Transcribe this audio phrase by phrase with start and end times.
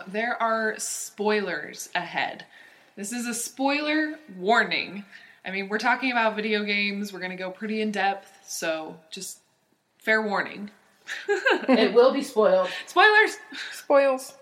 [0.00, 2.46] So there are spoilers ahead.
[2.96, 5.04] This is a spoiler warning.
[5.44, 7.12] I mean, we're talking about video games.
[7.12, 8.32] We're going to go pretty in depth.
[8.42, 9.40] So just
[9.98, 10.70] fair warning.
[11.28, 12.70] it will be spoiled.
[12.86, 13.36] Spoilers!
[13.72, 14.34] Spoils.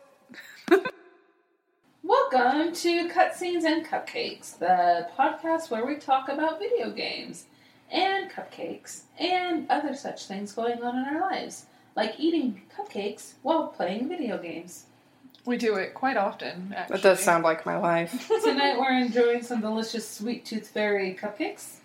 [2.05, 7.47] Welcome to Cutscenes and Cupcakes, the podcast where we talk about video games
[7.91, 11.67] and cupcakes and other such things going on in our lives,
[11.97, 14.85] like eating cupcakes while playing video games.
[15.49, 16.97] We do it quite often, actually.
[16.97, 18.29] That does sound like my life.
[18.45, 21.77] Tonight we're enjoying some delicious Sweet Tooth Fairy cupcakes.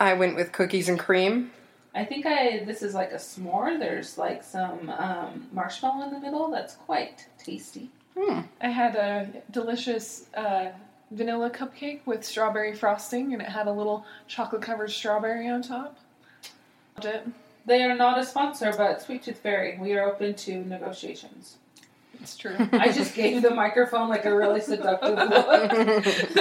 [0.00, 1.52] I went with cookies and cream.
[1.94, 3.78] I think I this is like a s'more.
[3.78, 6.50] There's like some um, marshmallow in the middle.
[6.50, 7.90] That's quite tasty.
[8.18, 8.40] Hmm.
[8.60, 10.70] I had a delicious uh,
[11.12, 15.96] vanilla cupcake with strawberry frosting, and it had a little chocolate covered strawberry on top.
[17.66, 21.58] They are not a sponsor, but Sweet Tooth Fairy, we are open to negotiations.
[22.22, 22.56] It's true.
[22.72, 26.04] I just gave the microphone like a really seductive look.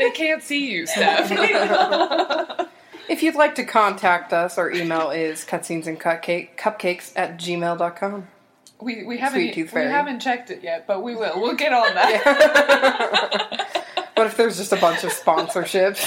[0.00, 1.30] they can't see you, Steph.
[3.08, 8.28] If you'd like to contact us, our email is cutscenes and cupcake, cupcakes at gmail.com.
[8.82, 9.90] we we haven't Sweet Tooth we Fairy.
[9.90, 11.40] haven't checked it yet, but we will.
[11.40, 13.66] We'll get on that.
[14.18, 16.02] What if there's just a bunch of sponsorships?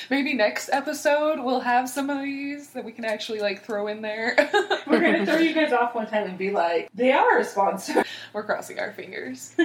[0.10, 4.00] Maybe next episode we'll have some of these that we can actually like throw in
[4.00, 4.36] there.
[4.86, 8.04] We're gonna throw you guys off one time and be like, they are a sponsor.
[8.32, 9.56] We're crossing our fingers.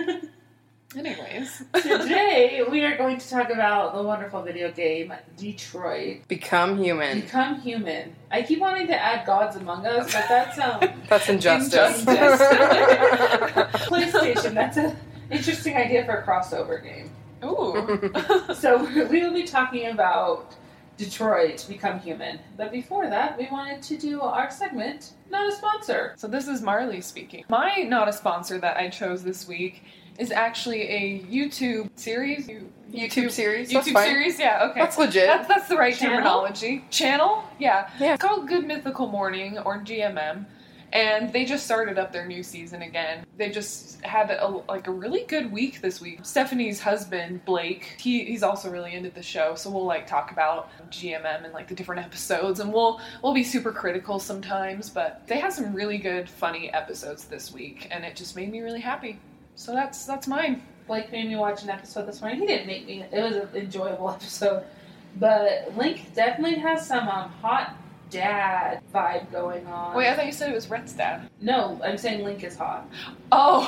[0.98, 6.28] Anyways, Today we are going to talk about the wonderful video game Detroit.
[6.28, 7.22] Become human.
[7.22, 8.16] Become human.
[8.32, 12.00] I keep wanting to add Gods Among Us, but that's um That's injustice.
[12.00, 12.48] Injustice.
[13.88, 14.56] PlayStation.
[14.56, 14.98] That's an
[15.32, 17.10] interesting idea for a crossover game.
[17.44, 18.54] ooh.
[18.56, 20.56] So we will be talking about
[20.98, 22.40] Detroit Become Human.
[22.58, 26.14] But before that, we wanted to do our segment, not a sponsor.
[26.18, 27.44] So this is Marley speaking.
[27.50, 29.84] My not a sponsor that I chose this week
[30.20, 32.48] is actually a YouTube series.
[32.48, 33.72] You- YouTube series.
[33.72, 34.08] That's YouTube fine.
[34.08, 34.80] series, yeah, okay.
[34.80, 35.26] That's legit.
[35.26, 36.18] That's, that's the right Channel?
[36.18, 36.86] terminology.
[36.92, 37.44] Channel?
[37.58, 37.90] Yeah.
[38.00, 38.14] Yeah.
[38.14, 40.46] It's called Good Mythical Morning or GMM.
[40.94, 43.26] And they just started up their new season again.
[43.36, 46.20] They just had a, like a really good week this week.
[46.22, 50.70] Stephanie's husband Blake, he, he's also really into the show, so we'll like talk about
[50.92, 54.92] GMM and like the different episodes, and we'll we'll be super critical sometimes.
[54.92, 58.62] But they had some really good, funny episodes this week, and it just made me
[58.62, 59.20] really happy.
[59.56, 60.62] So that's that's mine.
[60.86, 62.40] Blake made me watch an episode this morning.
[62.40, 63.04] He didn't make me.
[63.12, 64.64] It was an enjoyable episode.
[65.16, 67.76] But Link definitely has some um, hot
[68.14, 69.96] dad vibe going on.
[69.96, 71.30] Wait, I thought you said it was Rhett's dad.
[71.42, 72.88] no, I'm saying Link is hot.
[73.32, 73.66] Oh.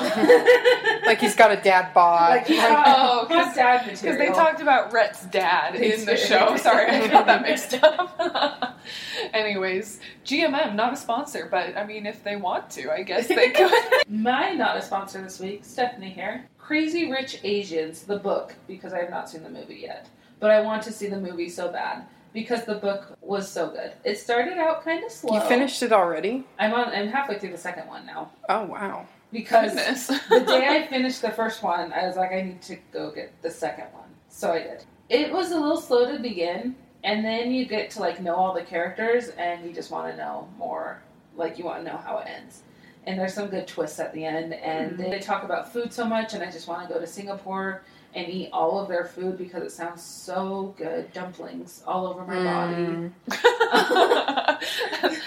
[1.06, 2.30] like he's got a dad bod.
[2.30, 6.16] like he's Oh, hot, 'cause- hot dad Because they talked about Rhett's dad in the
[6.16, 6.56] show.
[6.58, 8.80] Sorry, I got that mixed up.
[9.34, 13.50] Anyways, GMM, not a sponsor, but I mean, if they want to, I guess they
[13.52, 13.72] could.
[14.08, 16.46] My not a sponsor this week, Stephanie here.
[16.60, 20.08] Crazy Rich Asians, the book, because I have not seen the movie yet.
[20.40, 22.06] But I want to see the movie so bad
[22.36, 23.94] because the book was so good.
[24.04, 25.34] It started out kind of slow.
[25.34, 26.44] you finished it already?
[26.60, 26.90] I'm on.
[26.90, 29.08] I'm halfway through the second one now Oh wow.
[29.32, 29.74] because
[30.30, 33.32] the day I finished the first one, I was like, I need to go get
[33.42, 34.10] the second one.
[34.28, 34.84] So I did.
[35.08, 38.54] It was a little slow to begin, and then you get to like know all
[38.54, 41.02] the characters, and you just want to know more.
[41.38, 42.64] Like you want to know how it ends.
[43.08, 45.10] And there's some good twists at the end, and mm-hmm.
[45.10, 47.84] they talk about food so much, and I just want to go to Singapore
[48.16, 51.12] and eat all of their food because it sounds so good.
[51.14, 52.86] Dumplings all over my body.
[52.86, 53.12] Mm.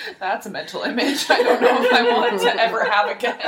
[0.19, 3.39] That's a mental image I don't know if I want to ever have again.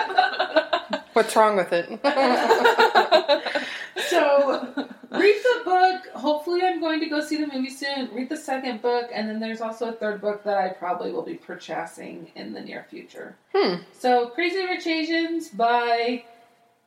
[1.14, 1.88] What's wrong with it?
[4.08, 4.72] So
[5.10, 6.06] read the book.
[6.14, 8.10] Hopefully, I'm going to go see the movie soon.
[8.12, 11.22] Read the second book, and then there's also a third book that I probably will
[11.22, 13.36] be purchasing in the near future.
[13.54, 13.76] Hmm.
[13.98, 16.24] So, Crazy Rich Asians by.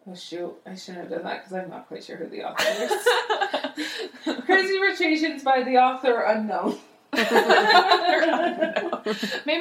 [0.06, 0.54] Oh shoot!
[0.66, 2.66] I shouldn't have done that because I'm not quite sure who the author
[4.26, 4.42] is.
[4.46, 6.78] Crazy Rich Asians by the author unknown.
[7.14, 7.26] Maybe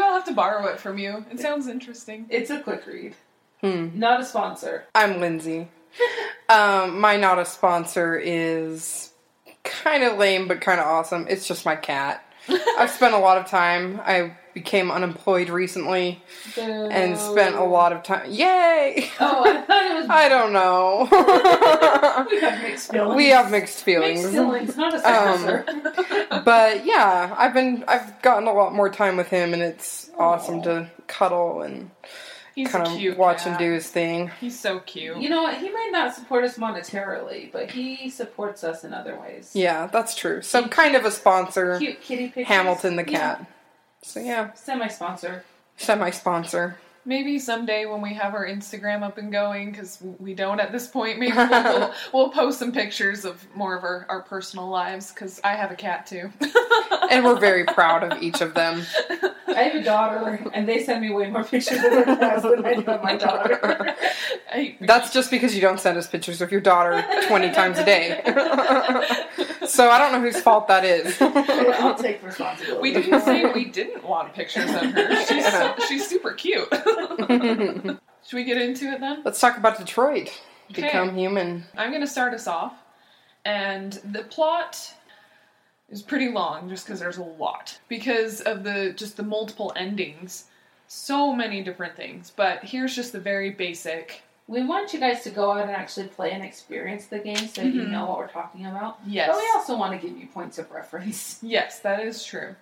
[0.00, 1.24] I'll have to borrow it from you.
[1.30, 2.26] It sounds interesting.
[2.28, 3.14] It's a quick read.
[3.60, 3.90] Hmm.
[3.94, 4.84] Not a sponsor.
[4.94, 5.68] I'm Lindsay.
[6.48, 9.12] Um, my not a sponsor is
[9.64, 11.26] kind of lame, but kind of awesome.
[11.30, 12.26] It's just my cat.
[12.76, 13.98] I've spent a lot of time.
[14.04, 16.22] I became unemployed recently
[16.58, 18.30] and spent a lot of time.
[18.30, 19.10] Yay!
[19.20, 20.06] Oh, I thought it was.
[20.10, 21.08] I don't know.
[22.30, 23.16] we have mixed feelings.
[23.16, 24.20] we have mixed feelings.
[24.22, 26.42] Mixed feelings, not a um, sponsor.
[26.44, 30.62] But yeah, I've been I've gotten a lot more time with him, and it's awesome
[30.62, 31.90] to cuddle and
[32.54, 33.52] He's kind a of cute watch cat.
[33.52, 34.30] him do his thing.
[34.38, 35.16] He's so cute.
[35.16, 35.56] You know what?
[35.56, 39.52] He might not support us monetarily, but he supports us in other ways.
[39.54, 40.42] Yeah, that's true.
[40.42, 42.48] So kind of a sponsor, Cute kitty pictures.
[42.48, 43.18] Hamilton the Yeah.
[43.36, 43.46] cat.
[44.02, 45.44] So yeah, Semi sponsor.
[45.76, 46.76] semi sponsor.
[47.04, 50.86] maybe someday when we have our Instagram up and going, because we don't at this
[50.88, 55.12] point, maybe we'll, we'll, we'll post some pictures of more of our, our personal lives,
[55.12, 56.30] because I have a cat too.
[57.10, 58.82] and we're very proud of each of them.
[59.48, 62.64] I have a daughter, and they send me way more pictures of their cats than
[62.64, 63.94] I do of my daughter.
[64.80, 68.22] That's just because you don't send us pictures of your daughter 20 times a day.
[69.72, 71.16] so I don't know whose fault that is.
[71.20, 72.80] I'll take responsibility.
[72.82, 75.24] we didn't say we didn't want pictures of her.
[75.26, 76.68] She's, so, she's super cute.
[78.24, 79.22] Should we get into it then?
[79.24, 80.28] Let's talk about Detroit.
[80.70, 80.82] Okay.
[80.82, 81.64] Become human.
[81.76, 82.74] I'm going to start us off.
[83.44, 84.94] And the plot
[85.90, 87.78] is pretty long just because there's a lot.
[87.88, 90.44] Because of the just the multiple endings.
[90.86, 92.30] So many different things.
[92.34, 94.22] But here's just the very basic.
[94.48, 97.62] We want you guys to go out and actually play and experience the game so
[97.62, 97.90] you Mhm.
[97.90, 98.98] know what we're talking about.
[99.06, 99.28] Yes.
[99.28, 101.38] But we also want to give you points of reference.
[101.42, 102.54] Yes, that is true.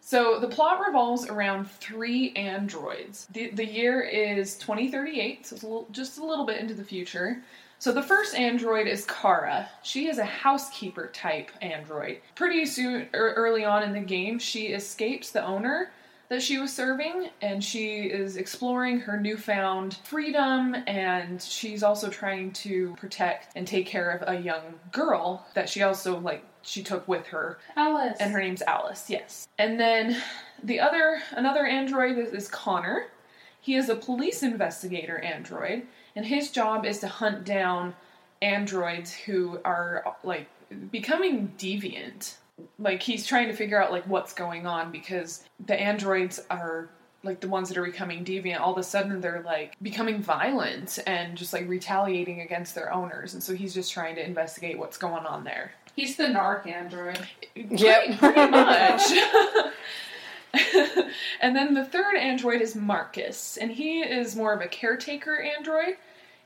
[0.00, 3.26] So the plot revolves around three androids.
[3.32, 6.84] The, the year is 2038, so it's a little, just a little bit into the
[6.84, 7.42] future.
[7.78, 9.68] So the first android is Kara.
[9.82, 12.20] She is a housekeeper type android.
[12.34, 15.90] Pretty soon, er, early on in the game, she escapes the owner
[16.28, 20.74] that she was serving, and she is exploring her newfound freedom.
[20.86, 25.82] And she's also trying to protect and take care of a young girl that she
[25.82, 28.16] also like she took with her Alice.
[28.20, 29.46] and her name's Alice, yes.
[29.58, 30.16] And then
[30.62, 33.06] the other, another android is, is Connor.
[33.60, 35.86] He is a police investigator android,
[36.16, 37.94] and his job is to hunt down
[38.42, 40.48] androids who are like
[40.90, 42.34] becoming deviant.
[42.78, 46.90] Like he's trying to figure out like what's going on because the androids are
[47.22, 50.98] like the ones that are becoming deviant all of a sudden they're like becoming violent
[51.06, 54.98] and just like retaliating against their owners and so he's just trying to investigate what's
[54.98, 57.20] going on there He's the narc android.
[57.54, 58.04] Yep.
[58.04, 59.12] Pretty, pretty much.
[61.40, 65.96] and then the third android is Marcus, and he is more of a caretaker android.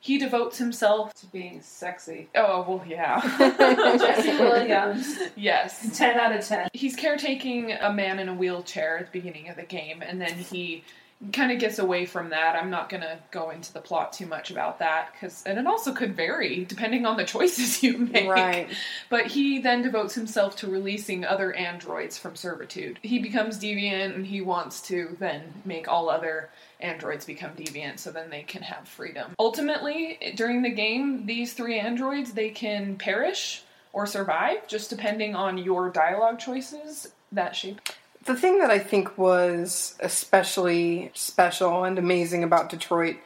[0.01, 1.13] He devotes himself.
[1.15, 2.29] To being sexy.
[2.35, 3.21] Oh well, yeah.
[3.99, 5.19] Jesse Williams.
[5.37, 5.97] yes.
[5.97, 6.69] 10 out of 10.
[6.73, 10.35] He's caretaking a man in a wheelchair at the beginning of the game, and then
[10.35, 10.85] he
[11.33, 12.55] kind of gets away from that.
[12.55, 15.67] I'm not going to go into the plot too much about that because, and it
[15.67, 18.29] also could vary depending on the choices you make.
[18.29, 18.69] Right.
[19.11, 23.01] But he then devotes himself to releasing other androids from servitude.
[23.03, 26.51] He becomes deviant and he wants to then make all other
[26.81, 29.33] androids become deviant so then they can have freedom.
[29.41, 35.59] Ultimately, during the game, these three androids they can perish or survive just depending on
[35.59, 37.81] your dialogue choices that shape.
[38.29, 43.17] The thing that I think was especially special and amazing about Detroit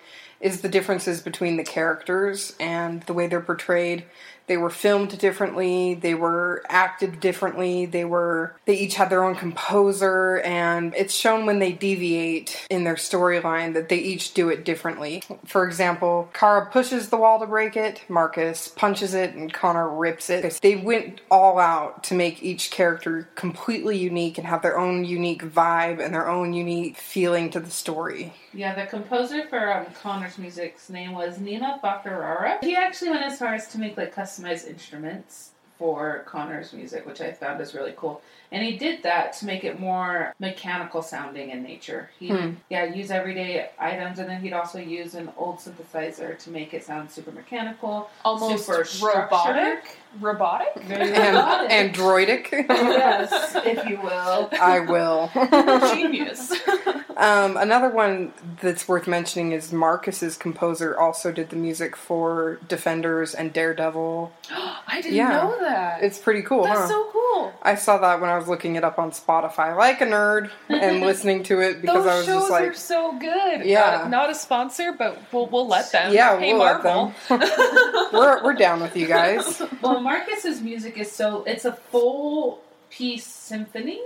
[0.40, 4.04] is the differences between the characters and the way they're portrayed.
[4.46, 9.34] They were filmed differently, they were acted differently, they were they each had their own
[9.34, 14.64] composer and it's shown when they deviate in their storyline that they each do it
[14.64, 15.22] differently.
[15.44, 20.30] For example, Kara pushes the wall to break it, Marcus punches it and Connor rips
[20.30, 20.58] it.
[20.62, 25.42] They went all out to make each character completely unique and have their own unique
[25.44, 28.32] vibe and their own unique feeling to the story.
[28.54, 32.62] Yeah, the composer for um, Connor's music's name was Nima Fakhrara.
[32.62, 37.20] He actually went as far as to make like customized instruments for Connor's music, which
[37.20, 38.22] I found is really cool.
[38.52, 42.10] And he did that to make it more mechanical sounding in nature.
[42.20, 42.52] He Hmm.
[42.70, 46.84] yeah, use everyday items and then he'd also use an old synthesizer to make it
[46.84, 48.10] sound super mechanical.
[48.24, 49.96] Almost Super robotic.
[50.20, 50.68] Robotic?
[50.88, 51.70] And robotic.
[51.70, 52.52] androidic.
[52.68, 54.50] yes, if you will.
[54.60, 55.30] I will.
[55.94, 56.52] Genius.
[57.16, 63.34] Um, another one that's worth mentioning is Marcus's composer also did the music for Defenders
[63.34, 64.32] and Daredevil.
[64.50, 65.28] I didn't Yeah.
[65.30, 66.02] know that.
[66.02, 66.88] It's pretty cool, That's huh?
[66.88, 67.52] so cool.
[67.62, 71.00] I saw that when I was looking it up on Spotify, like a nerd, and
[71.06, 73.64] listening to it because I was just like, are so good.
[73.64, 73.98] Yeah.
[74.02, 76.12] Not, not a sponsor, but we'll, we'll let them.
[76.12, 77.12] yeah, hey, we'll let Marvel.
[77.28, 77.40] them.
[78.12, 79.62] we're we're down with you guys.
[79.82, 84.00] Well, Marcus's music is so it's a full piece symphony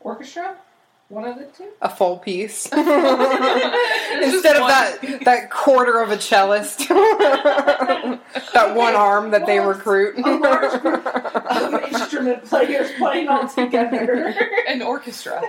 [0.00, 0.56] orchestra.
[1.14, 1.68] One of the two.
[1.80, 2.82] A full piece instead
[4.56, 4.68] of one.
[4.70, 10.18] that that quarter of a cellist, that one arm that they recruit.
[10.18, 14.34] a large group Of instrument players playing all together
[14.66, 15.40] An orchestra.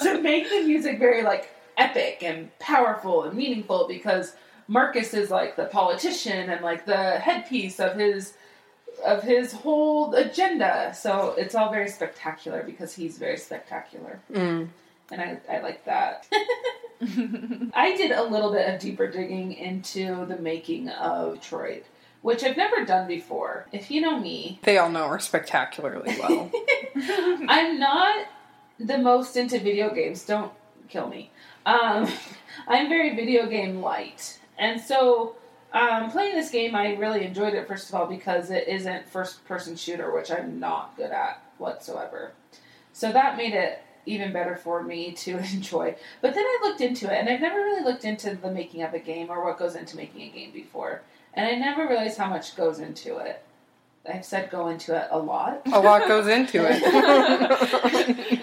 [0.00, 4.34] to make the music very like epic and powerful and meaningful because
[4.66, 8.32] Marcus is like the politician and like the headpiece of his
[9.04, 10.92] of his whole agenda.
[10.94, 14.20] So it's all very spectacular because he's very spectacular.
[14.32, 14.68] Mm.
[15.10, 16.26] and I, I like that.
[17.02, 21.84] I did a little bit of deeper digging into the making of Detroit,
[22.22, 23.66] which I've never done before.
[23.72, 26.50] If you know me, They all know her spectacularly well.
[27.48, 28.26] I'm not
[28.78, 30.24] the most into video games.
[30.24, 30.52] Don't
[30.88, 31.30] kill me.
[31.64, 32.06] Um,
[32.68, 35.36] I'm very video game light, and so
[35.72, 37.68] um, playing this game, I really enjoyed it.
[37.68, 42.32] First of all, because it isn't first person shooter, which I'm not good at whatsoever.
[42.92, 45.94] So that made it even better for me to enjoy.
[46.20, 48.94] But then I looked into it, and I've never really looked into the making of
[48.94, 51.02] a game or what goes into making a game before,
[51.34, 53.42] and I never realized how much goes into it.
[54.08, 55.60] I've said go into it a lot.
[55.66, 56.80] A lot goes into it.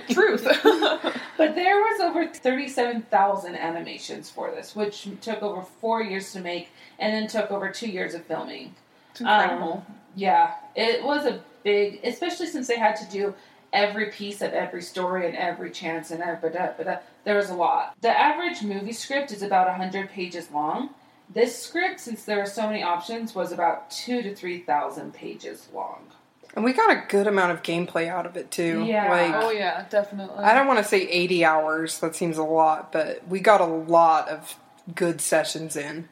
[0.11, 0.45] Truth.
[1.37, 6.69] But there was over 37,000 animations for this, which took over four years to make
[6.99, 8.73] and then took over two years of filming.
[9.11, 9.85] it's incredible.
[9.87, 13.35] Um, yeah, it was a big, especially since they had to do
[13.71, 17.55] every piece of every story and every chance and every, da, da, there was a
[17.55, 17.95] lot.
[18.01, 20.89] The average movie script is about 100 pages long.
[21.29, 26.07] This script, since there are so many options, was about two to 3,000 pages long.
[26.55, 28.83] And we got a good amount of gameplay out of it too.
[28.85, 29.09] Yeah.
[29.09, 30.43] Like oh yeah, definitely.
[30.43, 33.65] I don't want to say 80 hours, that seems a lot, but we got a
[33.65, 34.55] lot of
[34.95, 36.09] good sessions in.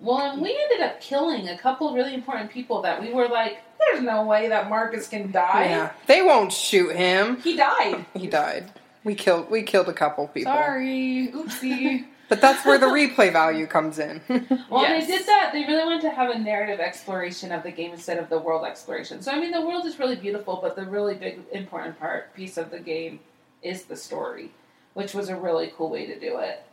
[0.00, 3.58] Well, and we ended up killing a couple really important people that we were like,
[3.78, 5.66] there's no way that Marcus can die.
[5.66, 5.92] Yeah.
[6.06, 7.40] They won't shoot him.
[7.40, 8.04] He died.
[8.14, 8.72] He died.
[9.04, 10.52] We killed we killed a couple people.
[10.52, 11.30] Sorry.
[11.32, 12.06] Oopsie.
[12.28, 14.20] But that's where the replay value comes in.
[14.70, 15.06] Well, Yes.
[15.06, 15.50] they did that.
[15.52, 18.64] They really wanted to have a narrative exploration of the game instead of the world
[18.64, 19.20] exploration.
[19.20, 22.56] So, I mean, the world is really beautiful, but the really big, important part, piece
[22.56, 23.20] of the game
[23.62, 24.50] is the story,
[24.94, 26.64] which was a really cool way to do it.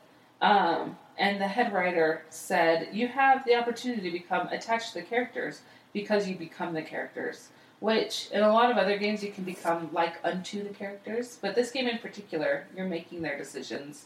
[0.41, 5.05] Um, and the head writer said, You have the opportunity to become attached to the
[5.05, 7.49] characters because you become the characters.
[7.81, 11.37] Which, in a lot of other games, you can become like unto the characters.
[11.41, 14.05] But this game in particular, you're making their decisions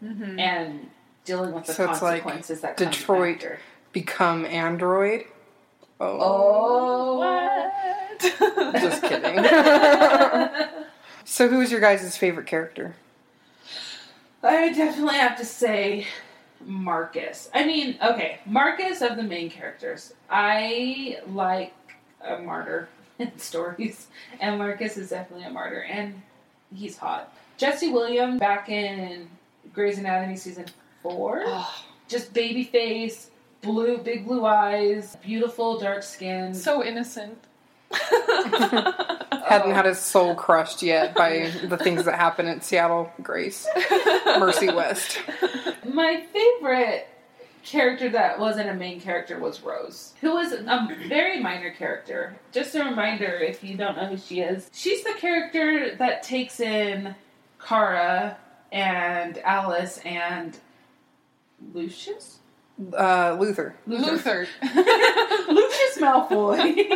[0.00, 0.90] hmm and
[1.24, 3.44] dealing with the So it's like consequences that Detroit.
[3.92, 5.24] Become android.
[6.00, 6.18] Oh.
[6.20, 8.20] Oh, What?
[8.80, 9.44] Just kidding.
[11.24, 12.94] so who's your guys' favorite character?
[14.42, 16.06] I definitely have to say
[16.64, 17.50] Marcus.
[17.54, 20.14] I mean, okay, Marcus of the main characters.
[20.30, 21.74] I like
[22.24, 22.88] a martyr
[23.18, 24.06] in stories,
[24.40, 26.22] and Marcus is definitely a martyr, and
[26.74, 27.34] he's hot.
[27.58, 29.28] Jesse Williams back in
[29.72, 30.66] Grey's Anatomy season
[31.02, 31.74] four, Oh,
[32.08, 33.30] just baby face,
[33.62, 36.54] blue, big blue eyes, beautiful dark skin.
[36.54, 37.38] so innocent.
[37.90, 39.88] Hadn't had oh.
[39.88, 43.66] his soul crushed yet by the things that happen in Seattle Grace.
[44.38, 45.20] Mercy West.
[45.84, 47.08] My favorite
[47.64, 52.36] character that wasn't a main character was Rose, who was a very minor character.
[52.52, 56.60] Just a reminder if you don't know who she is, she's the character that takes
[56.60, 57.14] in
[57.62, 58.36] Kara
[58.72, 60.56] and Alice and
[61.72, 62.38] Lucius?
[62.96, 63.74] Uh, Luther.
[63.86, 64.46] Luther.
[64.62, 66.86] Lucius Malfoy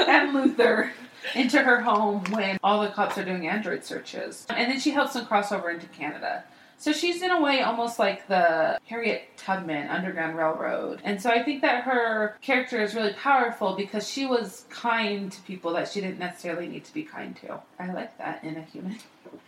[0.08, 0.92] and Luther
[1.34, 4.46] into her home when all the cops are doing android searches.
[4.50, 6.44] And then she helps them cross over into Canada.
[6.78, 11.00] So she's in a way almost like the Harriet Tubman Underground Railroad.
[11.04, 15.40] And so I think that her character is really powerful because she was kind to
[15.42, 17.60] people that she didn't necessarily need to be kind to.
[17.78, 18.98] I like that in a human.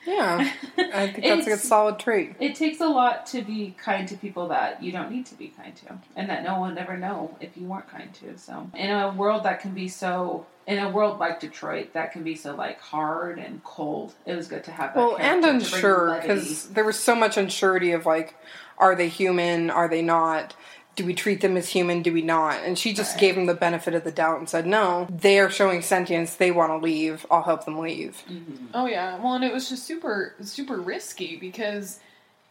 [0.06, 2.36] Yeah, I think that's a good solid trait.
[2.40, 5.48] It takes a lot to be kind to people that you don't need to be
[5.48, 8.38] kind to, and that no one would ever know if you weren't kind to.
[8.38, 12.22] So, in a world that can be so, in a world like Detroit, that can
[12.24, 14.98] be so like hard and cold, it was good to have that.
[15.00, 18.34] Well, and character unsure because there was so much unsurety of like,
[18.78, 19.70] are they human?
[19.70, 20.54] Are they not?
[20.96, 22.02] Do we treat them as human?
[22.02, 22.62] Do we not?
[22.64, 23.20] And she just Right.
[23.20, 26.34] gave him the benefit of the doubt and said, no, they are showing sentience.
[26.34, 27.26] They want to leave.
[27.30, 28.22] I'll help them leave.
[28.28, 28.68] Mhm.
[28.74, 29.18] Oh yeah.
[29.22, 32.00] Well, and it was just super super risky because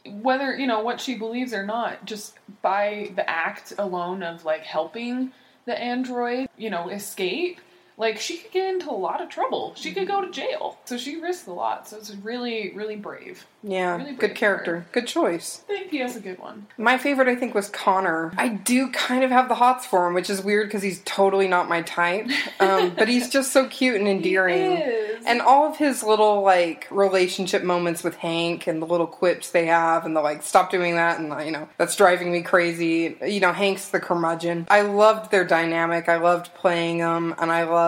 [0.05, 4.61] whether, you know, what she believes or not, just by the act alone of like
[4.61, 5.31] helping
[5.65, 7.59] the android, you know, escape,
[7.97, 9.73] like she could get into a lot of trouble.
[9.75, 10.77] She could go to jail.
[10.85, 11.87] So she risked a lot.
[11.87, 13.45] So it's really really brave.
[13.63, 14.85] Yeah, Really brave good character.
[14.91, 15.63] Good choice.
[15.67, 16.03] Thank you.
[16.03, 16.67] That's a good one.
[16.77, 18.31] My favorite, I think, was Connor.
[18.37, 21.47] I do kind of have the hots for him, which is weird because he's totally
[21.47, 22.27] not my type.
[22.59, 24.77] Um, but he's just so cute and endearing.
[24.77, 25.23] He is.
[25.25, 29.65] And all of his little like relationship moments with Hank and the little quips they
[29.65, 33.17] have and the like stop doing that and you know that's driving me crazy.
[33.25, 34.67] You know Hank's the curmudgeon.
[34.69, 36.07] I loved their dynamic.
[36.07, 37.84] I loved playing them and I loved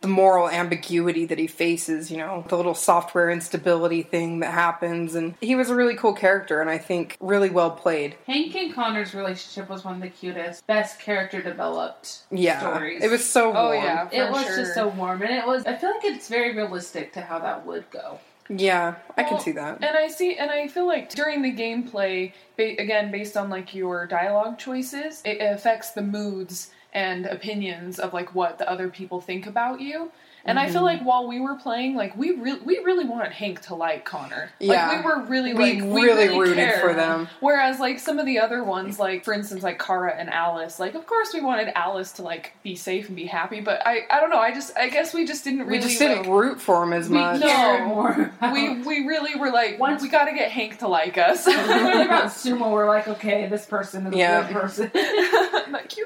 [0.00, 2.10] the moral ambiguity that he faces.
[2.10, 6.12] You know the little software instability thing that happens and he was a really cool
[6.12, 8.16] character and I think really well played.
[8.26, 13.02] Hank and Connor's relationship was one of the cutest, best character developed Yeah, stories.
[13.02, 13.66] it was so oh, warm.
[13.66, 14.08] Oh yeah.
[14.12, 14.56] It was sure.
[14.56, 15.64] just so warm, and it was.
[15.66, 18.18] I feel like it's very realistic to how that would go.
[18.48, 19.82] Yeah, I can see that.
[19.82, 23.74] And I see, and I feel like during the gameplay, ba- again based on like
[23.74, 29.20] your dialogue choices, it affects the moods and opinions of like what the other people
[29.20, 30.10] think about you.
[30.48, 30.84] And I feel mm-hmm.
[30.84, 34.50] like while we were playing, like we really we really wanted Hank to like Connor.
[34.60, 34.86] Yeah.
[34.86, 36.80] Like we were really We like we really really rooted cared.
[36.82, 37.28] for them.
[37.40, 40.94] Whereas like some of the other ones, like for instance, like Kara and Alice, like
[40.94, 44.20] of course we wanted Alice to like be safe and be happy, but I I
[44.20, 46.60] don't know, I just I guess we just didn't We really just didn't like, root
[46.60, 47.40] for him as We much.
[47.40, 47.46] No.
[47.48, 48.32] cared more.
[48.52, 51.44] We we really were like Once- we got to get Hank to like us.
[51.44, 54.44] We learned about Sumo, we're like, okay, this person is Yeah.
[54.48, 54.90] a good person.
[54.94, 56.05] that cute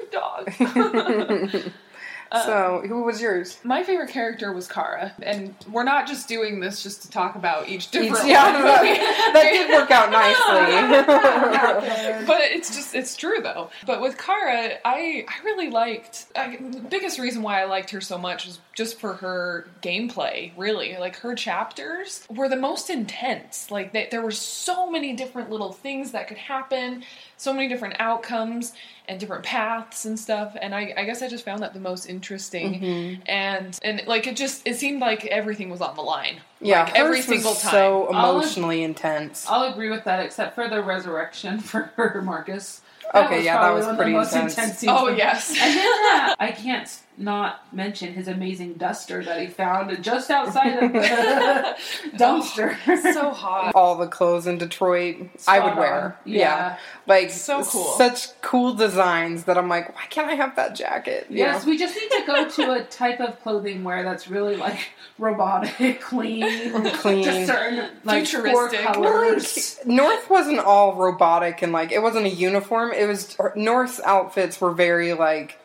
[2.31, 3.59] so, uh, who was yours?
[3.63, 7.67] My favorite character was Kara, and we're not just doing this just to talk about
[7.67, 8.63] each different Each- yeah, one.
[8.63, 11.01] that, that did work out nicely.
[12.25, 13.69] but it's just it's true though.
[13.85, 16.27] But with Kara, I I really liked.
[16.35, 20.53] I, the biggest reason why I liked her so much was just for her gameplay.
[20.55, 23.69] Really, like her chapters were the most intense.
[23.69, 27.03] Like they, there were so many different little things that could happen,
[27.41, 28.73] so many different outcomes
[29.07, 30.55] and different paths and stuff.
[30.61, 32.79] And I, I guess I just found that the most interesting.
[32.79, 33.21] Mm-hmm.
[33.25, 36.41] And and like it just it seemed like everything was on the line.
[36.59, 37.71] yeah, like, every single was time.
[37.71, 39.45] so All of- emotionally intense.
[39.49, 42.81] I'll agree with that, except for the resurrection for her, Marcus.
[43.13, 44.57] That Okay, yeah, that was pretty intense.
[44.57, 45.49] intense Oh yes.
[45.49, 46.87] And then uh, I can't
[47.21, 50.99] not mention his amazing duster that he found just outside of the
[52.17, 52.75] dumpster.
[53.13, 53.73] so hot.
[53.75, 56.19] All the clothes in Detroit, I would Spot wear.
[56.25, 56.39] Yeah.
[56.39, 56.77] Yeah.
[57.07, 57.83] like So cool.
[57.97, 61.27] Such cool designs that I'm like, why can't I have that jacket?
[61.29, 61.69] You Yes, know?
[61.71, 64.79] we just need to go to a type of clothing wear that's really like
[65.17, 67.23] robotic, clean, Clean.
[67.23, 68.79] just certain like Futuristic.
[68.81, 69.79] four colors.
[69.85, 72.91] North wasn't all robotic and like it wasn't a uniform.
[72.91, 75.57] It was North's outfits were very like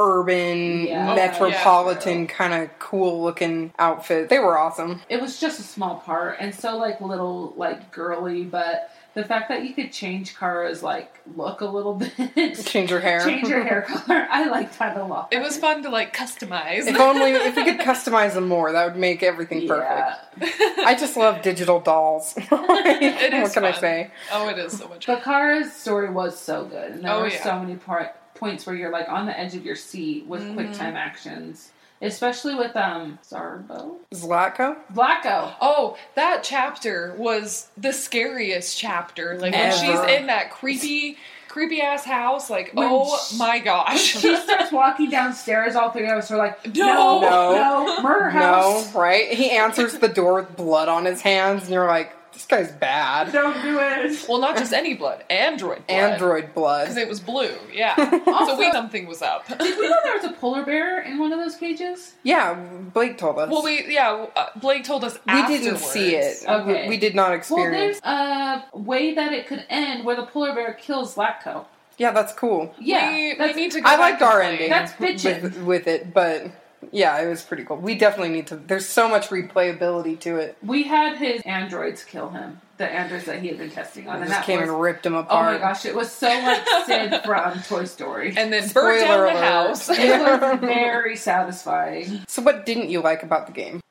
[0.00, 1.12] urban, Yeah.
[1.12, 4.28] Oh, metropolitan kind of cool looking outfit.
[4.30, 5.02] They were awesome.
[5.08, 9.48] It was just a small part and so like little like girly, but the fact
[9.48, 11.94] that you could change Kara's like look a little
[12.34, 13.20] bit, Change your hair.
[13.24, 15.28] change her hair color, I liked that a lot.
[15.32, 16.86] It was fun to like customize.
[16.86, 20.78] If only if we could customize them more, that would make everything perfect.
[20.78, 22.34] I just love digital dolls.
[22.36, 24.10] It what is can I say?
[24.32, 25.06] Oh, it is so much.
[25.06, 27.42] But Kara's story was so good, and there Oh, were yeah.
[27.42, 30.54] so many part, points where you're like on the edge of your seat with Mm-hmm.
[30.54, 31.70] quick time actions,
[32.02, 34.76] especially with um Zarbo, Zlatko?
[34.92, 35.52] Blacko.
[35.60, 39.38] Oh, that chapter was the scariest chapter.
[39.38, 42.48] Like when she's in that creepy, creepy ass house.
[42.48, 44.00] Like, When oh she- my gosh.
[44.20, 45.76] She starts walking downstairs.
[45.76, 47.20] All three of us are like, No.
[47.20, 47.84] no, No.
[47.96, 48.94] no, murder house.
[48.94, 49.28] No, right?
[49.32, 53.32] He answers the door with blood on his hands, and you're like, this guy's bad.
[53.32, 54.26] Don't do it.
[54.28, 55.96] well, not just any blood, android blood.
[55.96, 56.82] Android blood.
[56.84, 57.50] Because it was blue.
[57.72, 57.94] Yeah.
[58.24, 59.46] so we something was up.
[59.46, 62.14] Did we know there was a polar bear in one of those cages?
[62.22, 63.50] Yeah, Blake told us.
[63.50, 64.26] Well, we yeah.
[64.34, 65.84] Uh, Blake told us we didn't afterwards.
[65.86, 66.44] see it.
[66.48, 66.82] Okay.
[66.84, 68.00] We, we did not Well, experience.
[68.02, 71.66] there's a way that it could end where the polar bear kills Lacko.
[71.98, 72.74] yeah, that's cool.
[72.78, 73.80] Yeah, we, we that's- need to.
[73.80, 74.52] Go I back liked and our play.
[74.52, 75.42] ending That's bitchin'.
[75.42, 76.46] with, with it, but
[76.92, 77.76] yeah, it was pretty cool.
[77.76, 78.56] We definitely need to.
[78.56, 80.56] There's so much replayability to it.
[80.62, 82.60] We had his androids kill him.
[82.78, 85.04] The androids that he had been testing on, and just that came was and ripped
[85.04, 85.48] him apart.
[85.48, 88.32] Oh my gosh, it was so like Sid from Toy Story.
[88.36, 89.90] And then burn down Spoiler the house.
[89.90, 92.22] it was very satisfying.
[92.26, 93.82] So, what didn't you like about the game?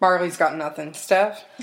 [0.00, 0.92] Marley's got nothing.
[0.92, 1.44] Steph?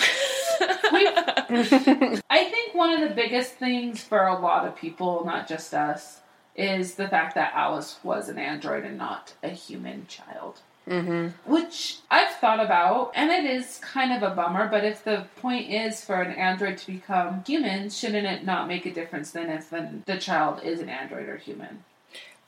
[1.52, 6.22] I think one of the biggest things for a lot of people, not just us,
[6.60, 10.60] is the fact that Alice was an android and not a human child.
[10.88, 11.52] Mm-hmm.
[11.52, 15.70] Which I've thought about, and it is kind of a bummer, but if the point
[15.70, 19.70] is for an android to become human, shouldn't it not make a difference then if
[19.70, 21.84] the, the child is an android or human?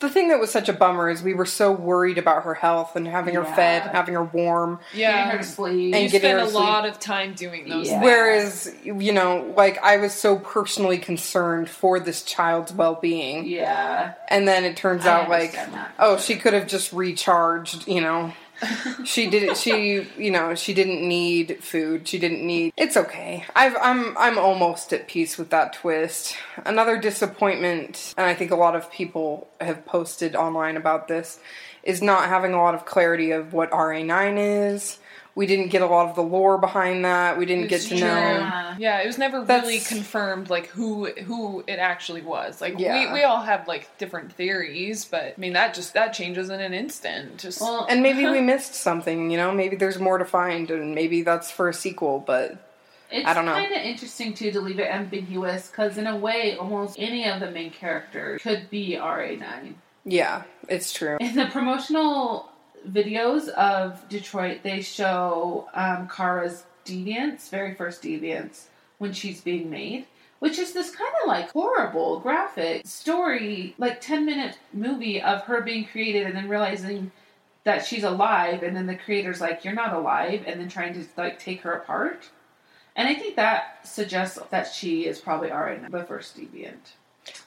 [0.02, 2.96] The thing that was such a bummer is we were so worried about her health
[2.96, 3.56] and having her Yeah.
[3.56, 4.80] fed, having her warm.
[4.94, 5.42] Getting her yeah.
[5.42, 5.94] sleep.
[5.94, 6.64] And You getting spend her a to sleep.
[6.64, 7.88] lot of time doing those.
[7.88, 7.94] Yeah.
[8.00, 8.04] things.
[8.04, 13.46] Whereas, you know, like I was so personally concerned for this child's well being.
[13.46, 14.14] yeah.
[14.28, 15.94] And then it turns I out like, that.
[16.00, 18.34] oh, she could have just recharged, you know.
[19.04, 22.08] She did she you know she didn't need food.
[22.08, 23.46] She didn't need it's okay.
[23.56, 26.36] I've, i'm i'm almost at peace with that twist.
[26.66, 31.40] Another disappointment and i think a lot of people have posted online about this
[31.84, 35.00] is not having a lot of clarity of what RA9 is
[35.34, 38.00] we didn't get a lot of the lore behind that we didn't get to true.
[38.00, 38.76] know Yeah.
[38.78, 42.60] Yeah, it was never That's- really confirmed like who who it actually was.
[42.62, 43.08] Like Yeah.
[43.14, 46.60] we, we all have like different theories, but I mean that just that changes in
[46.60, 47.38] an instant.
[47.38, 50.94] Just Well, and maybe we missed something you know maybe there's more to find and
[50.96, 52.58] maybe that's for a sequel but
[53.10, 53.56] It's I don't know.
[53.56, 57.28] It's kind of interesting too to leave it ambiguous because in a way, almost any
[57.28, 59.74] of the main characters could be RA9.
[60.06, 62.50] yeah it's true In the promotional
[62.90, 68.66] videos of Detroit, they show um, Kara's deviance, very first deviance,
[68.98, 70.06] when she's being made,
[70.40, 75.62] which is this kind of like horrible graphic story, like 10 minute movie of her
[75.62, 77.12] being created and then realizing
[77.64, 81.06] that she's alive, and then the creator's like, You're not alive, and then trying to
[81.18, 82.30] like take her apart.
[82.96, 86.94] And I think that suggests that she is probably already the first deviant.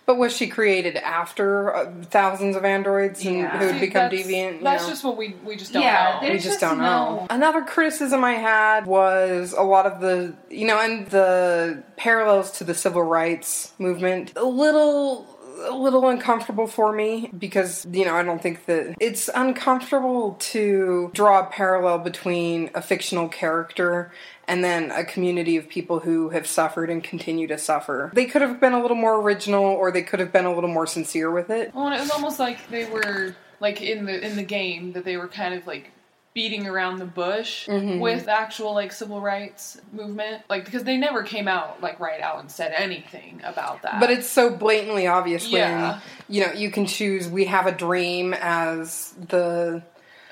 [0.06, 3.58] But was she created after uh, thousands of androids and Yeah.
[3.58, 4.58] who had become that's, deviant?
[4.58, 4.88] you That's know?
[4.90, 6.28] just what we we just don't Yeah, know.
[6.28, 6.84] we just just don't know.
[7.20, 12.50] no- Another criticism I had was a lot of the, you know, and the parallels
[12.58, 14.32] to the civil rights movement.
[14.37, 15.34] A little
[15.68, 21.10] a little uncomfortable for me because you know I don't think that it's uncomfortable to
[21.14, 24.12] draw a parallel between a fictional character
[24.46, 28.10] and then a community of people who have suffered and continue to suffer.
[28.14, 30.70] They could have been a little more original or they could have been a little
[30.70, 31.74] more sincere with it.
[31.74, 35.04] Well, and it was almost like they were like in the in the game that
[35.04, 35.90] they were kind of like
[36.35, 38.01] beating around the bush Mhm.
[38.01, 42.40] with actual like civil rights movement, like because they never came out like right out
[42.40, 44.01] and said anything about that.
[44.01, 45.92] But it's so blatantly obvious Yeah.
[45.92, 49.83] when you know you can choose "We Have a Dream" as the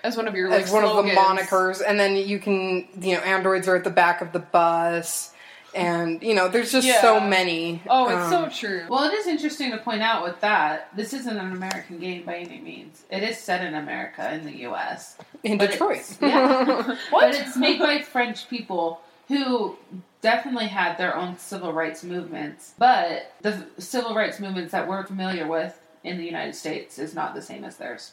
[0.03, 3.15] as one of your like as one of the monikers, and then you can you
[3.15, 5.32] know androids are at the back of the bus,
[5.75, 7.83] and you know there's just so many.
[7.89, 8.85] Oh, it's so um, true.
[8.89, 12.37] Well, it is interesting to point out with that, this isn't an American game by
[12.37, 13.05] any means.
[13.11, 15.17] It is set in America, in the U.S.
[15.43, 15.99] in but Detroit.
[15.99, 16.65] it's- yeah.
[17.11, 17.33] what?
[17.33, 19.77] But it's made by French people who
[20.21, 22.75] definitely had their own civil rights movements.
[22.79, 27.35] But the civil rights movements that we're familiar with in the United States is not
[27.35, 28.13] the same as theirs.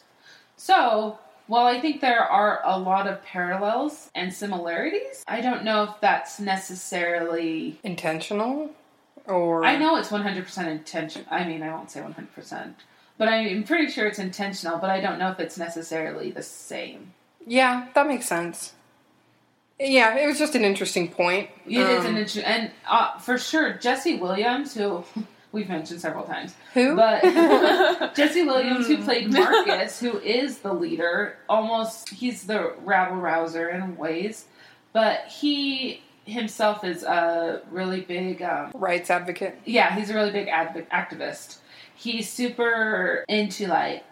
[0.56, 1.18] So,
[1.50, 5.90] while I think there are a lot of parallels and similarities, I don't know if
[6.00, 7.78] that's necessarily.
[7.82, 8.70] intentional,
[9.26, 11.26] or I know it's 100% intention.
[11.28, 12.74] I mean, I won't say 100%.
[13.18, 17.12] But I'm pretty sure it's intentional, but I don't know if it's necessarily the same.
[17.46, 18.72] Yeah, that makes sense.
[19.80, 21.50] Yeah, it was just an interesting point.
[21.66, 25.02] It is Um, an int- and uh, for sure Jesse Williams, who
[25.52, 26.96] we've mentioned several times, who?
[26.96, 27.22] but
[28.14, 33.96] Jesse Williams, who played Marcus, who is the leader, almost he's the rabble rouser in
[33.96, 34.46] ways,
[34.92, 39.58] but he himself is a really big um, rights advocate.
[39.64, 41.58] yeah, he's a really big adv- activist.
[41.94, 44.04] He's super into like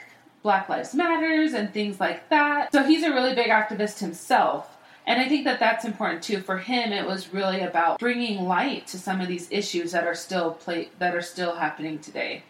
[0.42, 2.72] Black Lives Matters and things like that.
[2.72, 4.77] So he's a really big activist himself.
[5.08, 6.40] And I think that that's important too.
[6.40, 10.14] For him, it was really about bringing light to some of these issues that are
[10.14, 12.42] still play- that are still happening today.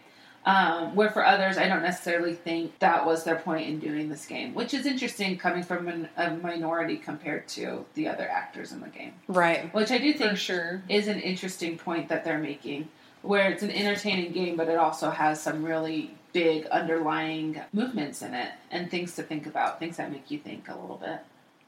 [0.45, 4.25] Um, where for others, I don't necessarily think that was their point in doing this
[4.25, 8.81] game, which is interesting coming from an, a minority compared to the other actors in
[8.81, 9.13] the game.
[9.27, 9.73] Right.
[9.73, 10.81] Which I do for think sure.
[10.89, 12.89] is an interesting point that they're making,
[13.21, 18.33] where it's an entertaining game, but it also has some really big underlying movements in
[18.33, 21.19] it and things to think about, things that make you think a little bit.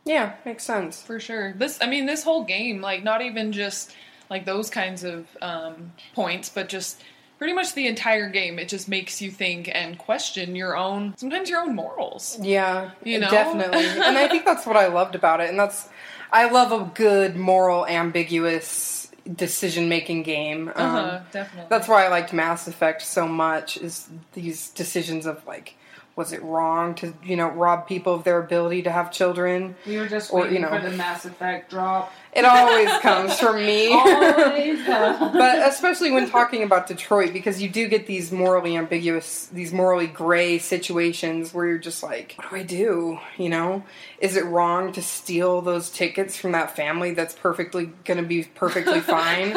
[0.06, 1.02] Yeah, makes sense.
[1.02, 1.54] For sure.
[1.54, 3.94] This, I mean, this whole game, like, not even just
[4.30, 7.02] like those kinds of um, points, but just
[7.38, 8.58] pretty much the entire game.
[8.60, 12.38] It just makes you think and question your own, sometimes your own morals.
[12.42, 13.30] Yeah, You know?
[13.30, 13.84] definitely.
[13.86, 15.50] and I think that's what I loved about it.
[15.50, 15.90] And that's,
[16.32, 20.70] I love a good, moral, ambiguous decision making game.
[20.70, 21.68] Um, Uh-huh, definitely.
[21.70, 23.78] That's why I liked Mass Effect so much.
[23.78, 25.76] Is these decisions of like,
[26.16, 29.76] was it wrong to you know rob people of their ability to have children?
[29.86, 30.70] We were just Or, waiting you know.
[30.70, 32.12] for the Mass Effect drop.
[32.34, 33.92] It always comes from me.
[33.94, 34.86] Always.
[34.86, 40.08] but especially when talking about Detroit, because you do get these morally ambiguous, these morally
[40.08, 43.20] gray situations where you're just like, what do I do?
[43.38, 43.84] You know,
[44.20, 48.44] is it wrong to steal those tickets from that family that's perfectly going to be
[48.56, 49.54] perfectly fine?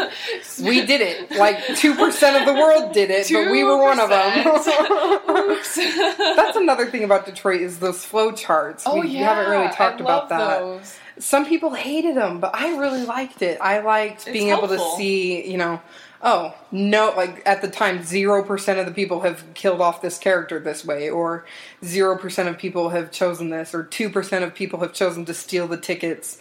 [0.61, 1.31] we did it.
[1.31, 4.45] Like 2% of the world did it, but we were one of them.
[6.37, 8.83] That's another thing about Detroit is those flow charts.
[8.87, 10.59] oh we yeah, haven't really talked I about that.
[10.61, 10.99] Those.
[11.19, 13.59] Some people hated them, but I really liked it.
[13.61, 15.81] I liked It's being able to see, you know,
[16.25, 20.59] oh, no, like at the time, 0% of the people have killed off this character
[20.59, 21.45] this way, or
[21.83, 25.77] 0% of people have chosen this, or 2% of people have chosen to steal the
[25.77, 26.39] tickets.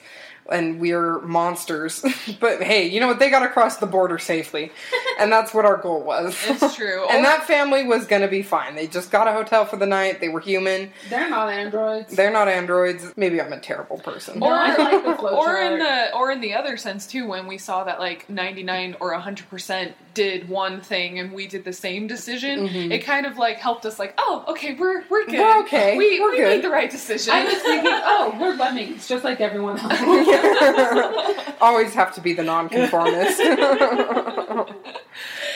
[0.52, 2.04] And we're monsters.
[2.40, 3.20] but hey, you know what?
[3.20, 4.72] They got across the border safely.
[5.20, 6.38] And that's what our goal was.
[6.48, 7.08] It's true.
[7.10, 8.76] and Or- that family was going to be fine.
[8.76, 10.20] They just got a hotel for the night.
[10.20, 10.92] They were human.
[11.10, 12.14] They're not androids.
[12.16, 13.14] They're not androids.
[13.16, 14.42] Maybe I'm a terrible person.
[14.44, 17.58] Or I like the or in the or in the other sense too when we
[17.58, 22.68] saw that like 99 or 100% did one thing and we did the same decision
[22.68, 22.92] Mhm.
[22.92, 25.98] it kind of like helped us like oh okay we're we're good We're okay.
[25.98, 26.48] we, We're we good.
[26.50, 29.92] made the right decision I was thinking, oh, we're lemmings, just like everyone else.
[31.62, 33.40] Always have to be the nonconformist.
[33.40, 34.66] yeah.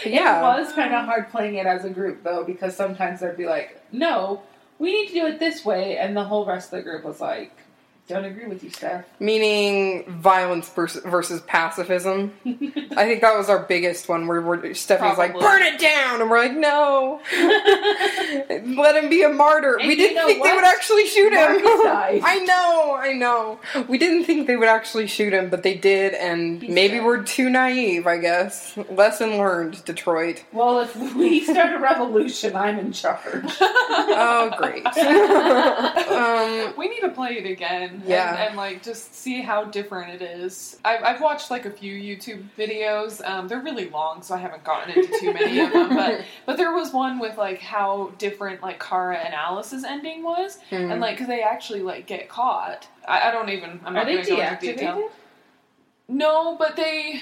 [0.05, 3.45] It was kind of hard playing it as a group, though, because sometimes they'd be
[3.45, 4.41] like, no,
[4.79, 7.19] we need to do it this way, and the whole rest of the group was
[7.19, 7.51] like,
[8.07, 9.03] Don't agree with you, Steph.
[9.19, 12.31] Meaning violence versus, versus pacifism.
[12.45, 16.21] I think that was our biggest one where we're, Stephanie's like, burn it down!
[16.21, 17.19] And we're like, no.
[18.81, 19.75] Let him be a martyr.
[19.77, 21.37] And we didn't know think they would actually shoot him.
[21.61, 23.59] I know, I know.
[23.89, 27.05] We didn't think they would actually shoot him, but they did, and He's maybe dead.
[27.05, 28.77] we're too naive, I guess.
[28.89, 30.45] Lesson learned, Detroit.
[30.53, 33.43] Well, if we start a revolution, I'm in charge.
[33.59, 34.85] Oh, great.
[34.85, 37.96] um, We need to play it again.
[38.05, 38.29] Yeah.
[38.31, 40.77] And, and like just see how different it is.
[40.85, 43.25] I've, I've watched like a few YouTube videos.
[43.27, 45.95] Um, they're really long, so I haven't gotten into too many of them.
[45.95, 50.59] But but there was one with like how different like Kara and Alice's ending was,
[50.69, 50.75] hmm.
[50.75, 52.87] and like because they actually like get caught.
[53.07, 53.79] I, I don't even.
[53.85, 55.09] I'm Are not they going to go into detail.
[56.07, 57.21] No, but they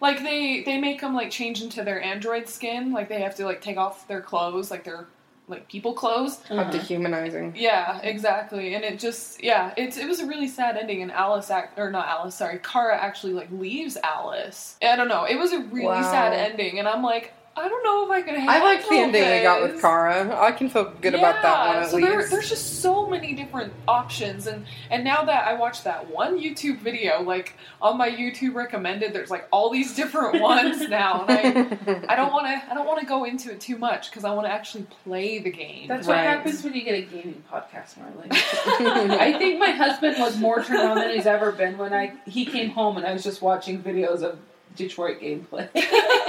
[0.00, 2.92] like they they make them like change into their android skin.
[2.92, 5.06] Like they have to like take off their clothes, like their
[5.48, 6.40] like people clothes.
[6.48, 6.70] How Uh-huh.
[6.70, 7.54] dehumanizing.
[7.56, 8.74] Yeah, exactly.
[8.74, 11.02] And it just yeah, it's it was a really sad ending.
[11.02, 14.76] And Alice act or not Alice, sorry, Kara actually like leaves Alice.
[14.82, 15.24] I don't know.
[15.24, 16.10] It was a really Wow.
[16.10, 18.34] sad ending, and I'm like, I don't know if I can.
[18.34, 18.48] Hate it.
[18.48, 19.80] I liked the handle ending they got with.
[19.80, 20.40] Kara.
[20.40, 22.30] I can feel good about that one at so there, least.
[22.30, 26.78] there's just so many different options, and and now that I watched that one YouTube
[26.78, 32.12] video, like on my YouTube recommended, there's like all these different ones now, and I
[32.14, 34.32] I don't want to I don't want to go into it too much because I
[34.32, 35.88] want to actually play the game.
[35.88, 38.28] That's what happens when you get a gaming podcast, Marley.
[38.30, 42.46] I think my husband was more turned on than he's ever been when I he
[42.46, 44.38] came home and I was just watching videos of
[44.74, 45.68] Detroit gameplay.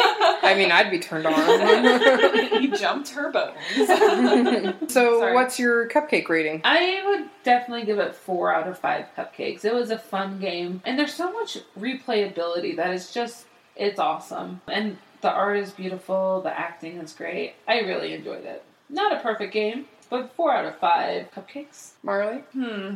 [0.43, 1.33] I mean, I'd be turned on.
[2.61, 3.55] you jumped her bones.
[4.91, 5.33] so, Sorry.
[5.33, 6.61] what's your cupcake rating?
[6.63, 9.63] I would definitely give it four out of five cupcakes.
[9.63, 14.61] It was a fun game, and there's so much replayability that is just it's awesome.
[14.67, 17.53] And the art is beautiful, the acting is great.
[17.67, 18.63] I really enjoyed it.
[18.89, 21.91] Not a perfect game, but four out of five cupcakes.
[22.03, 22.39] Marley?
[22.51, 22.95] Hmm.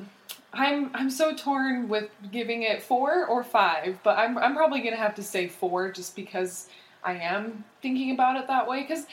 [0.54, 4.96] I'm I'm so torn with giving it four or five, but I'm I'm probably gonna
[4.96, 6.68] have to say four just because
[7.08, 8.82] I am thinking about it that way.
[8.82, 9.06] Because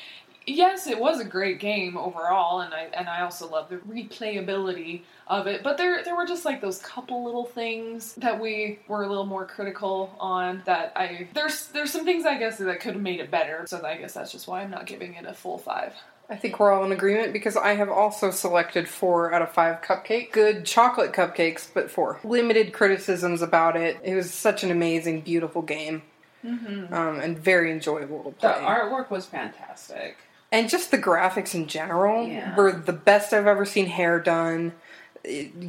[0.46, 5.02] yes, it was a great game overall, and I and I also love the replayability
[5.28, 5.62] of it.
[5.62, 9.26] But there there were just like those couple little things that we were a little
[9.26, 10.62] more critical on.
[10.66, 13.64] That I there's there's some things I guess that could have made it better.
[13.68, 15.94] So I guess that's just why I'm not giving it a full five.
[16.28, 19.83] I think we're all in agreement because I have also selected four out of five
[19.83, 20.33] cupcake.
[20.33, 22.18] Good chocolate cupcakes, but four.
[22.24, 23.98] Limited criticisms about it.
[24.02, 26.02] It was such an amazing, beautiful game.
[26.44, 26.92] Mm-hmm.
[26.92, 28.48] Um, and very enjoyable to play.
[28.52, 30.16] The artwork was fantastic.
[30.52, 32.54] and just the graphics in general Yeah.
[32.54, 34.72] were the best I've ever seen hair done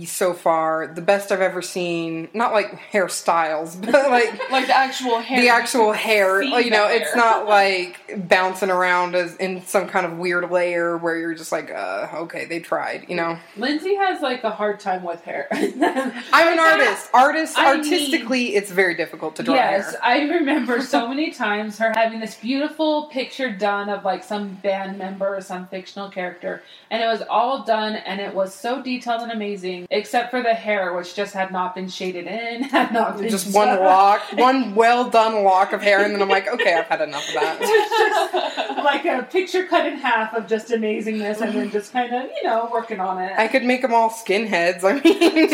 [0.06, 0.88] so far.
[0.88, 5.42] The best I've ever seen, not like hairstyles, but like Like the actual hair.
[5.42, 6.42] the actual hair.
[6.42, 7.16] You know, the it's hair.
[7.18, 11.72] not like bouncing around as in some kind of weird layer where you're just like,
[11.72, 13.06] uh, okay, they tried.
[13.10, 15.48] You know, Lindsay has like a hard time with hair.
[15.52, 17.10] I'm an artist.
[17.14, 20.00] Artist, I artistically, it's very difficult to draw Yes, hair.
[20.04, 24.98] I remember so many times her having this beautiful picture done of like some band
[24.98, 29.22] member or some fictional character, and it was all done and it was so detailed
[29.22, 29.45] and amazing,
[29.92, 33.54] except for the hair, which just had not been shaded in, had not been Just
[33.54, 37.02] one lock, one well done lock of hair, and then I'm like, okay, I've had
[37.02, 37.60] enough of that.
[37.60, 42.30] Just like a picture cut in half of just amazingness, and then just kind of
[42.36, 43.34] you know working on it.
[43.38, 44.84] I could make them all skinheads.
[44.84, 45.50] I mean,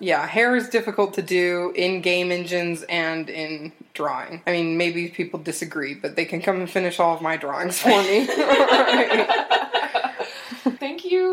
[0.00, 4.42] yeah, hair is difficult to do in game engines and in drawing.
[4.46, 7.78] I mean, maybe people disagree, but they can come and finish all of my drawings
[7.78, 8.26] for me.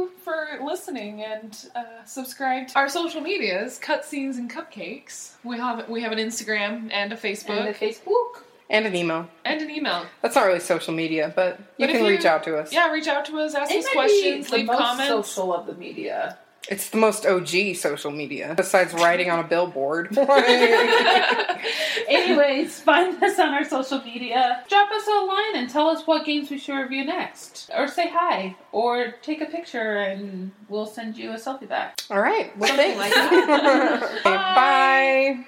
[0.02, 5.34] You for listening and uh, subscribe to our social medias, cutscenes and cupcakes.
[5.44, 8.44] We have we have an Instagram and a Facebook and the Facebook.
[8.70, 9.28] and an email.
[9.46, 10.06] and an email.
[10.22, 12.72] That's not really social media, but you But can you- reach out to us.
[12.72, 15.10] Yeah, reach out to us, ask It us might questions, be the leave most comments.
[15.30, 16.38] social of the media.
[16.70, 20.16] It's the most OG social media, besides writing on a billboard.
[22.08, 24.64] Anyways, find us on our social media.
[24.70, 27.70] Drop us a line and tell us what games we should review next.
[27.76, 28.56] Or say hi.
[28.72, 32.02] Or take a picture and we'll send you a selfie back.
[32.10, 32.56] all right.
[32.58, 33.16] Well, Something thanks.
[33.16, 34.04] like that.
[34.22, 35.46] Okay, bye.